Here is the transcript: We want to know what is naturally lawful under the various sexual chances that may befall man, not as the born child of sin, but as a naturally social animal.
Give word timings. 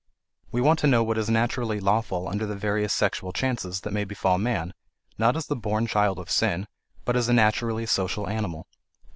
We 0.51 0.61
want 0.61 0.79
to 0.79 0.87
know 0.87 1.03
what 1.03 1.19
is 1.19 1.29
naturally 1.29 1.79
lawful 1.79 2.27
under 2.27 2.47
the 2.47 2.55
various 2.55 2.91
sexual 2.91 3.31
chances 3.31 3.81
that 3.81 3.93
may 3.93 4.03
befall 4.03 4.39
man, 4.39 4.73
not 5.19 5.37
as 5.37 5.45
the 5.45 5.55
born 5.55 5.85
child 5.85 6.17
of 6.17 6.31
sin, 6.31 6.65
but 7.05 7.15
as 7.15 7.29
a 7.29 7.33
naturally 7.33 7.85
social 7.85 8.27
animal. 8.27 8.65